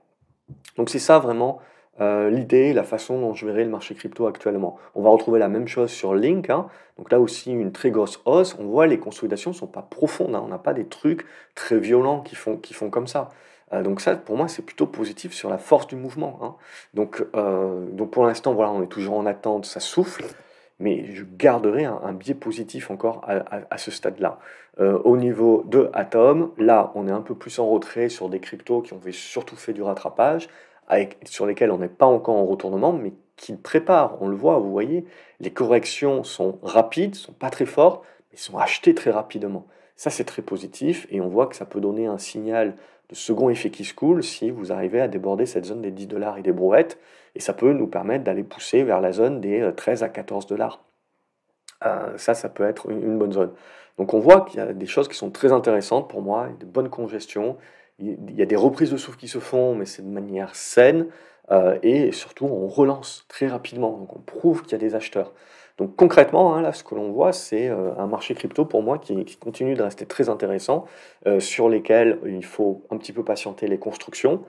Donc 0.76 0.90
c'est 0.90 0.98
ça 0.98 1.18
vraiment 1.18 1.60
euh, 2.00 2.30
l'idée, 2.30 2.72
la 2.72 2.84
façon 2.84 3.20
dont 3.20 3.34
je 3.34 3.44
verrai 3.44 3.64
le 3.64 3.70
marché 3.70 3.94
crypto 3.94 4.26
actuellement. 4.26 4.78
On 4.94 5.02
va 5.02 5.10
retrouver 5.10 5.38
la 5.38 5.48
même 5.48 5.68
chose 5.68 5.90
sur 5.90 6.14
Link. 6.14 6.48
Hein. 6.48 6.68
Donc 6.96 7.12
là 7.12 7.20
aussi, 7.20 7.52
une 7.52 7.72
très 7.72 7.90
grosse 7.90 8.20
hausse. 8.24 8.56
On 8.58 8.64
voit 8.64 8.86
les 8.86 8.98
consolidations 8.98 9.50
ne 9.50 9.56
sont 9.56 9.66
pas 9.66 9.82
profondes. 9.82 10.34
Hein. 10.34 10.42
On 10.44 10.48
n'a 10.48 10.58
pas 10.58 10.72
des 10.72 10.86
trucs 10.86 11.26
très 11.54 11.78
violents 11.78 12.20
qui 12.22 12.36
font, 12.36 12.56
qui 12.56 12.72
font 12.72 12.88
comme 12.88 13.06
ça. 13.06 13.28
Euh, 13.72 13.82
donc 13.82 14.00
ça, 14.00 14.16
pour 14.16 14.36
moi, 14.36 14.48
c'est 14.48 14.62
plutôt 14.62 14.86
positif 14.86 15.32
sur 15.32 15.50
la 15.50 15.58
force 15.58 15.86
du 15.86 15.96
mouvement. 15.96 16.38
Hein. 16.42 16.54
Donc, 16.94 17.24
euh, 17.34 17.86
donc 17.92 18.10
pour 18.10 18.26
l'instant, 18.26 18.54
voilà, 18.54 18.72
on 18.72 18.82
est 18.82 18.88
toujours 18.88 19.16
en 19.16 19.26
attente, 19.26 19.66
ça 19.66 19.80
souffle 19.80 20.24
mais 20.80 21.12
je 21.14 21.24
garderai 21.24 21.84
un, 21.84 22.12
biais 22.14 22.34
positif 22.34 22.90
encore 22.90 23.20
à, 23.28 23.78
ce 23.78 23.90
stade-là. 23.90 24.38
Euh, 24.80 24.98
au 25.04 25.18
niveau 25.18 25.62
de 25.66 25.90
Atom, 25.92 26.52
là, 26.56 26.90
on 26.94 27.06
est 27.06 27.12
un 27.12 27.20
peu 27.20 27.34
plus 27.34 27.58
en 27.58 27.68
retrait 27.68 28.08
sur 28.08 28.30
des 28.30 28.40
cryptos 28.40 28.80
qui 28.80 28.94
ont 28.94 29.00
surtout 29.12 29.56
fait 29.56 29.74
du 29.74 29.82
rattrapage, 29.82 30.48
sur 31.24 31.46
lesquels 31.46 31.70
on 31.70 31.78
n'est 31.78 31.88
pas 31.88 32.06
encore 32.06 32.34
en 32.34 32.46
retournement, 32.46 32.92
mais 32.92 33.12
qui 33.36 33.54
préparent. 33.54 34.16
On 34.22 34.28
le 34.28 34.34
voit, 34.34 34.58
vous 34.58 34.72
voyez, 34.72 35.04
les 35.38 35.50
corrections 35.50 36.24
sont 36.24 36.58
rapides, 36.62 37.14
sont 37.14 37.32
pas 37.32 37.50
très 37.50 37.66
fortes, 37.66 38.02
mais 38.32 38.38
sont 38.38 38.56
achetées 38.56 38.94
très 38.94 39.10
rapidement. 39.10 39.66
Ça, 39.96 40.08
c'est 40.08 40.24
très 40.24 40.42
positif, 40.42 41.06
et 41.10 41.20
on 41.20 41.28
voit 41.28 41.46
que 41.46 41.56
ça 41.56 41.66
peut 41.66 41.80
donner 41.80 42.06
un 42.06 42.18
signal 42.18 42.74
de 43.10 43.14
second 43.14 43.50
effet 43.50 43.70
qui 43.70 43.84
se 43.84 43.92
coule 43.92 44.22
si 44.22 44.50
vous 44.50 44.72
arrivez 44.72 45.00
à 45.00 45.08
déborder 45.08 45.44
cette 45.44 45.64
zone 45.64 45.82
des 45.82 45.90
10 45.90 46.06
dollars 46.06 46.38
et 46.38 46.42
des 46.42 46.52
brouettes, 46.52 46.98
et 47.34 47.40
ça 47.40 47.52
peut 47.52 47.72
nous 47.72 47.88
permettre 47.88 48.24
d'aller 48.24 48.44
pousser 48.44 48.84
vers 48.84 49.00
la 49.00 49.12
zone 49.12 49.40
des 49.40 49.68
13 49.76 50.02
euh, 50.02 50.06
à 50.06 50.08
14 50.08 50.46
dollars. 50.46 50.84
Euh, 51.84 52.16
ça, 52.16 52.34
ça 52.34 52.48
peut 52.48 52.64
être 52.64 52.90
une, 52.90 53.18
bonne 53.18 53.32
zone. 53.32 53.52
Donc 53.98 54.14
on 54.14 54.20
voit 54.20 54.42
qu'il 54.42 54.60
y 54.60 54.62
a 54.62 54.72
des 54.72 54.86
choses 54.86 55.08
qui 55.08 55.16
sont 55.16 55.30
très 55.30 55.52
intéressantes 55.52 56.08
pour 56.08 56.22
moi, 56.22 56.48
de 56.58 56.66
bonnes 56.66 56.88
congestions, 56.88 57.56
il 57.98 58.34
y 58.34 58.40
a 58.40 58.46
des 58.46 58.56
reprises 58.56 58.90
de 58.90 58.96
souffle 58.96 59.18
qui 59.18 59.28
se 59.28 59.40
font, 59.40 59.74
mais 59.74 59.84
c'est 59.84 60.02
de 60.02 60.08
manière 60.08 60.54
saine, 60.54 61.08
euh, 61.50 61.78
et 61.82 62.12
surtout 62.12 62.46
on 62.46 62.66
relance 62.66 63.26
très 63.28 63.46
rapidement, 63.46 63.90
donc 63.98 64.16
on 64.16 64.20
prouve 64.20 64.62
qu'il 64.62 64.72
y 64.72 64.74
a 64.76 64.78
des 64.78 64.94
acheteurs. 64.94 65.34
Donc 65.80 65.96
concrètement, 65.96 66.54
hein, 66.54 66.62
là, 66.62 66.72
ce 66.72 66.84
que 66.84 66.94
l'on 66.94 67.10
voit, 67.10 67.32
c'est 67.32 67.66
un 67.68 68.06
marché 68.06 68.34
crypto 68.34 68.64
pour 68.64 68.82
moi 68.82 68.98
qui, 68.98 69.24
continue 69.40 69.74
de 69.74 69.82
rester 69.82 70.06
très 70.06 70.28
intéressant, 70.28 70.84
sur 71.38 71.68
lesquels 71.68 72.18
il 72.26 72.44
faut 72.44 72.82
un 72.90 72.98
petit 72.98 73.12
peu 73.12 73.24
patienter 73.24 73.66
les 73.66 73.78
constructions, 73.78 74.44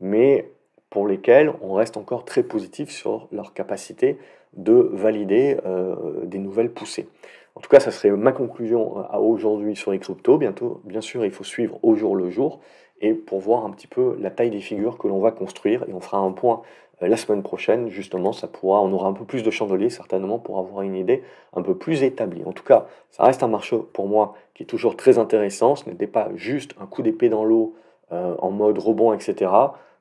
mais 0.00 0.52
pour 0.94 1.08
lesquels 1.08 1.52
on 1.60 1.74
reste 1.74 1.96
encore 1.96 2.24
très 2.24 2.44
positif 2.44 2.88
sur 2.88 3.26
leur 3.32 3.52
capacité 3.52 4.16
de 4.56 4.90
valider 4.92 5.56
euh, 5.66 6.24
des 6.24 6.38
nouvelles 6.38 6.70
poussées. 6.70 7.08
En 7.56 7.60
tout 7.60 7.68
cas, 7.68 7.80
ça 7.80 7.90
serait 7.90 8.10
ma 8.10 8.30
conclusion 8.30 8.98
euh, 8.98 9.02
à 9.10 9.20
aujourd'hui 9.20 9.74
sur 9.74 9.90
les 9.90 9.98
cryptos. 9.98 10.38
Bientôt, 10.38 10.80
bien 10.84 11.00
sûr, 11.00 11.24
il 11.24 11.32
faut 11.32 11.42
suivre 11.42 11.78
au 11.82 11.96
jour 11.96 12.14
le 12.14 12.30
jour 12.30 12.60
et 13.00 13.12
pour 13.12 13.40
voir 13.40 13.66
un 13.66 13.70
petit 13.70 13.88
peu 13.88 14.16
la 14.20 14.30
taille 14.30 14.50
des 14.50 14.60
figures 14.60 14.98
que 14.98 15.08
l'on 15.08 15.18
va 15.18 15.32
construire. 15.32 15.84
Et 15.88 15.92
on 15.92 16.00
fera 16.00 16.18
un 16.18 16.30
point 16.30 16.62
euh, 16.62 16.62
la 17.00 17.16
semaine 17.16 17.42
prochaine, 17.42 17.88
justement, 17.90 18.32
ça 18.32 18.46
pourra, 18.46 18.80
on 18.80 18.92
aura 18.92 19.08
un 19.08 19.12
peu 19.12 19.24
plus 19.24 19.42
de 19.42 19.50
chandeliers 19.50 19.90
certainement 19.90 20.38
pour 20.38 20.58
avoir 20.58 20.82
une 20.82 20.96
idée 20.96 21.22
un 21.54 21.62
peu 21.62 21.74
plus 21.76 22.02
établie. 22.02 22.44
En 22.44 22.52
tout 22.52 22.64
cas, 22.64 22.86
ça 23.10 23.24
reste 23.24 23.42
un 23.42 23.48
marché 23.48 23.76
pour 23.92 24.08
moi 24.08 24.34
qui 24.54 24.62
est 24.62 24.66
toujours 24.66 24.96
très 24.96 25.18
intéressant. 25.18 25.76
Ce 25.76 25.88
n'était 25.88 26.06
pas 26.06 26.30
juste 26.34 26.74
un 26.80 26.86
coup 26.86 27.02
d'épée 27.02 27.28
dans 27.28 27.44
l'eau 27.44 27.74
en 28.10 28.50
mode 28.50 28.78
rebond, 28.78 29.12
etc. 29.12 29.50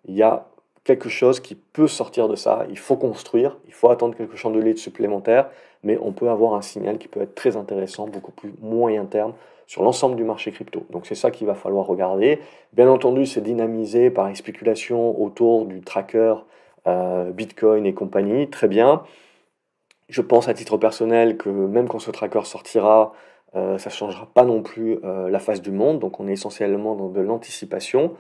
Il 0.06 0.16
y 0.16 0.22
a 0.22 0.46
quelque 0.84 1.10
chose 1.10 1.40
qui 1.40 1.56
peut 1.56 1.88
sortir 1.88 2.28
de 2.28 2.36
ça. 2.36 2.66
Il 2.70 2.78
faut 2.78 2.96
construire, 2.96 3.58
il 3.68 3.74
faut 3.74 3.90
attendre 3.90 4.16
quelques 4.16 4.36
chandeliers 4.36 4.76
supplémentaires, 4.76 5.50
mais 5.82 5.98
on 6.02 6.12
peut 6.12 6.30
avoir 6.30 6.54
un 6.54 6.62
signal 6.62 6.98
qui 6.98 7.08
peut 7.08 7.22
être 7.22 7.36
très 7.36 7.58
intéressant, 7.58 8.08
beaucoup 8.08 8.32
plus 8.32 8.54
moyen 8.62 9.06
terme 9.06 9.34
sur 9.66 9.82
l'ensemble 9.82 10.16
du 10.16 10.24
marché 10.24 10.52
crypto. 10.52 10.86
Donc 10.92 11.06
c'est 11.06 11.16
ça 11.16 11.32
qu'il 11.32 11.48
va 11.48 11.56
falloir 11.56 11.88
regarder. 11.88 12.40
Bien 12.74 12.90
entendu, 12.90 13.26
c'est 13.26 13.42
dynamisé 13.42 14.10
par 14.10 14.28
les 14.28 14.36
spéculations 14.36 15.22
autour 15.22 15.66
du 15.66 15.82
tracker 15.82 16.36
euh, 16.88 17.32
Bitcoin 17.32 17.86
et 17.86 17.94
compagnie. 17.94 18.50
Très 18.50 18.68
bien. 18.68 19.04
Je 20.10 20.22
pense 20.22 20.48
à 20.48 20.54
titre 20.54 20.78
personnel 20.78 21.38
que 21.38 21.50
même 21.50 21.88
quand 21.88 22.00
ce 22.00 22.12
tracker 22.12 22.46
sortira, 22.46 23.14
euh, 23.56 23.78
ça 23.78 23.90
ne 23.90 23.94
changera 23.94 24.28
pas 24.34 24.44
non 24.44 24.62
plus 24.62 25.00
euh, 25.04 25.30
la 25.30 25.40
face 25.40 25.62
du 25.62 25.72
monde. 25.72 26.00
Donc 26.00 26.20
on 26.20 26.28
est 26.28 26.34
essentiellement 26.34 26.96
dans 26.96 27.10
de 27.10 27.22
l'anticipation. 27.22 28.14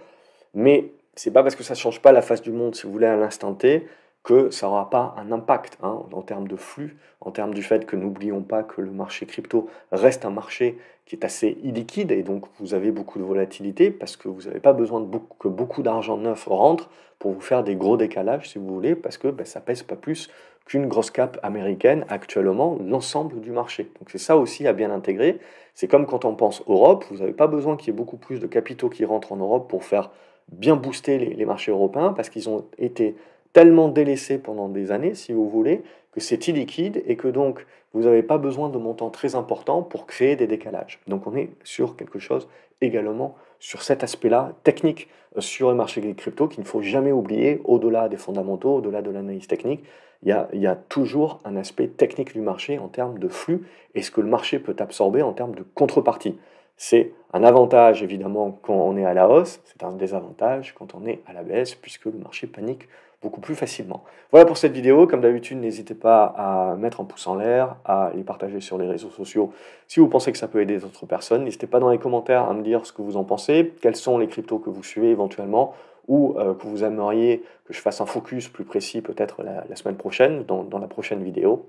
Mais 0.53 0.91
c'est 1.15 1.32
pas 1.32 1.43
parce 1.43 1.55
que 1.55 1.63
ça 1.63 1.74
ne 1.74 1.79
change 1.79 2.01
pas 2.01 2.12
la 2.12 2.22
face 2.22 2.41
du 2.41 2.51
monde, 2.51 2.75
si 2.75 2.84
vous 2.84 2.91
voulez, 2.91 3.08
à 3.08 3.15
l'instant 3.15 3.53
T, 3.53 3.88
que 4.24 4.50
ça 4.50 4.68
n'aura 4.68 4.89
pas 4.89 5.13
un 5.18 5.32
impact 5.32 5.77
hein, 5.84 6.01
en 6.12 6.22
termes 6.22 6.48
de 6.48 6.56
flux, 6.56 6.98
en 7.22 7.32
termes 7.32 7.53
du 7.53 7.62
fait 7.62 7.86
que 7.86 7.96
n'oublions 7.96 8.42
pas 8.42 8.63
que 8.63 8.82
le 8.82 8.92
marché 8.92 9.25
crypto 9.25 9.70
reste 9.92 10.25
un 10.25 10.30
marché 10.30 10.77
qui 11.06 11.15
est 11.15 11.25
assez 11.25 11.58
illiquide 11.63 12.12
et 12.12 12.24
donc 12.24 12.46
vous 12.60 12.74
avez 12.74 12.92
beaucoup 12.92 13.20
de 13.20 13.24
volatilité 13.24 13.92
parce 13.92 14.15
que 14.15 14.30
vous 14.30 14.44
n'avez 14.44 14.62
pas 14.62 14.72
besoin 14.72 15.01
de 15.01 15.06
beaucoup, 15.06 15.36
que 15.38 15.50
beaucoup 15.50 15.84
d'argent 15.84 16.15
neuf 16.15 16.46
rentre 16.46 16.89
pour 17.20 17.34
vous 17.34 17.42
faire 17.42 17.63
des 17.63 17.75
gros 17.75 17.98
décalages 17.98 18.50
si 18.50 18.60
vous 18.60 18.74
voulez 18.74 18.96
parce 18.96 19.18
que 19.18 19.27
ben, 19.27 19.46
ça 19.46 19.60
pèse 19.60 19.84
pas 19.84 19.98
plus 19.98 20.30
qu'une 20.65 20.88
grosse 20.88 21.12
cap 21.12 21.38
américaine 21.44 22.06
actuellement 22.08 22.77
l'ensemble 22.82 23.42
du 23.42 23.51
marché. 23.51 23.92
Donc 24.00 24.10
c'est 24.10 24.18
ça 24.18 24.38
aussi 24.38 24.65
à 24.65 24.72
bien 24.72 24.92
intégrer. 24.92 25.39
C'est 25.74 25.89
comme 25.89 26.06
quand 26.06 26.24
on 26.24 26.36
pense 26.36 26.63
Europe, 26.68 27.03
vous 27.12 27.18
n'avez 27.18 27.34
pas 27.34 27.48
besoin 27.48 27.75
qu'il 27.75 27.88
y 27.88 27.89
ait 27.89 27.98
beaucoup 27.98 28.18
plus 28.18 28.39
de 28.39 28.48
capitaux 28.48 28.89
qui 28.89 29.03
rentrent 29.03 29.34
en 29.34 29.38
Europe 29.38 29.70
pour 29.70 29.84
faire 29.84 30.12
bien 30.51 30.75
booster 30.75 31.18
les, 31.18 31.46
marchés 31.46 31.72
européens 31.72 32.13
parce 32.13 32.30
qu'ils 32.30 32.50
ont 32.50 32.65
été 32.77 33.15
tellement 33.54 33.88
délaissés 33.88 34.38
pendant 34.38 34.68
des 34.68 34.92
années, 34.92 35.14
si 35.16 35.32
vous 35.32 35.48
voulez, 35.50 35.84
que 36.12 36.20
c'est 36.20 36.48
illiquide 36.48 37.04
et 37.06 37.16
que 37.16 37.28
donc 37.28 37.66
vous 37.94 38.04
n'avez 38.04 38.24
pas 38.24 38.38
besoin 38.38 38.70
de 38.70 38.78
montants 38.78 39.12
très 39.12 39.36
importants 39.36 39.84
pour 39.84 40.06
créer 40.08 40.36
des 40.36 40.48
décalages. 40.48 41.00
Donc 41.08 41.28
on 41.28 41.36
est 41.36 41.50
sur 41.64 41.96
quelque 41.96 42.20
chose 42.20 42.48
également 42.82 43.36
sur 43.60 43.82
cet 43.82 44.04
aspect-là 44.04 44.54
technique 44.64 45.08
euh, 45.38 45.42
sur 45.42 45.70
le 45.70 45.76
marché 45.76 46.02
des 46.02 46.14
crypto 46.14 46.48
qu'il 46.48 46.62
ne 46.62 46.68
faut 46.68 46.82
jamais 46.82 47.12
oublier 47.12 47.62
au-delà 47.64 48.10
des 48.10 48.18
fondamentaux, 48.18 48.76
au-delà 48.76 49.02
de 49.02 49.10
l'analyse 49.10 49.48
technique. 49.48 49.84
Il 50.24 50.30
y, 50.30 50.32
a, 50.32 50.48
il 50.54 50.62
y, 50.62 50.68
a, 50.68 50.76
toujours 50.76 51.40
un 51.44 51.58
aspect 51.58 51.88
technique 51.88 52.34
du 52.34 52.40
marché 52.40 52.80
en 52.80 52.88
termes 52.88 53.20
de 53.20 53.28
flux 53.28 53.68
et 53.94 54.02
ce 54.02 54.10
que 54.10 54.22
le 54.22 54.28
marché 54.28 54.58
peut 54.58 54.76
absorber 54.80 55.22
en 55.22 55.34
termes 55.34 55.54
de 55.54 55.64
contrepartie. 55.74 56.38
C'est 56.77 57.13
un 57.34 57.44
avantage 57.44 58.03
évidemment 58.03 58.60
quand 58.62 58.74
on 58.74 58.98
est 58.98 59.06
à 59.06 59.13
la 59.13 59.30
hausse, 59.30 59.62
c'est 59.65 59.84
un 59.84 59.92
désavantage 59.92 60.74
quand 60.74 60.96
on 60.96 61.06
est 61.06 61.22
à 61.25 61.34
la 61.34 61.44
baisse 61.44 61.75
puisque 61.75 62.06
le 62.06 62.18
marché 62.18 62.48
panique 62.48 62.88
beaucoup 63.24 63.42
plus 63.42 63.56
facilement. 63.56 64.03
Voilà 64.32 64.46
pour 64.46 64.58
cette 64.58 64.74
vidéo. 64.74 65.08
Comme 65.08 65.22
d'habitude, 65.22 65.58
n'hésitez 65.58 65.96
pas 65.96 66.25
à 66.38 66.75
mettre 66.75 67.01
un 67.01 67.06
pouce 67.06 67.25
en 67.25 67.36
l'air, 67.36 67.77
à 67.86 68.12
les 68.13 68.24
partager 68.24 68.60
sur 68.60 68.77
les 68.77 68.88
réseaux 68.88 69.10
sociaux 69.10 69.53
si 69.88 70.00
vous 70.00 70.08
pensez 70.08 70.32
que 70.32 70.38
ça 70.38 70.48
peut 70.48 70.62
aider 70.62 70.77
d'autres 70.77 71.06
personnes. 71.06 71.46
N'hésitez 71.46 71.68
pas 71.68 71.80
dans 71.80 71.89
les 71.89 71.98
commentaires 71.98 72.44
à 72.44 72.53
me 72.53 72.62
dire 72.62 72.86
ce 72.86 72.92
que 72.92 73.01
vous 73.01 73.18
en 73.18 73.24
pensez, 73.24 73.74
quels 73.82 73.96
sont 73.96 74.18
les 74.18 74.27
cryptos 74.27 74.60
que 74.60 74.70
vous 74.70 74.84
suivez 74.84 75.10
éventuellement 75.10 75.74
ou 76.08 76.36
euh, 76.38 76.53
que 76.53 76.68
vous 76.68 76.84
aimeriez 76.84 77.44
que 77.65 77.74
je 77.74 77.80
fasse 77.80 78.01
un 78.01 78.06
focus 78.06 78.50
plus 78.50 78.65
précis 78.65 79.01
peut-être 79.01 79.42
la, 79.42 79.75
semaine 79.77 79.96
prochaine, 79.96 80.44
dans 80.44 80.80
la 80.80 80.88
prochaine 80.88 81.24
vidéo. 81.24 81.65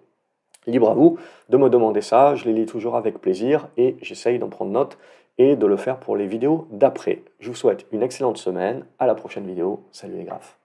Libre 0.66 0.90
à 0.90 0.94
vous 0.94 1.18
de 1.49 1.56
me 1.56 1.68
demander 1.68 2.00
ça, 2.00 2.35
je 2.35 2.44
les 2.44 2.52
lis 2.52 2.66
toujours 2.66 2.97
avec 2.97 3.21
plaisir 3.21 3.68
et 3.76 3.97
j'essaye 4.00 4.38
d'en 4.38 4.49
prendre 4.49 4.71
note 4.71 4.99
et 5.38 5.56
de 5.56 5.66
le 5.66 5.76
faire 5.76 5.99
pour 5.99 6.16
les 6.16 6.26
vidéos 6.26 6.66
d'après. 6.71 7.23
Je 7.40 7.49
vous 7.49 7.56
souhaite 7.56 7.87
une 7.92 8.02
excellente 8.02 8.38
semaine, 8.38 8.85
à 8.99 9.06
la 9.06 9.14
prochaine 9.14 9.47
vidéo, 9.47 9.85
salut 9.92 10.16
les 10.16 10.25
graphes. 10.25 10.59